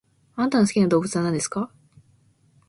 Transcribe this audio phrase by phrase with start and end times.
[0.35, 1.69] あなたの好きな動物は何ですか？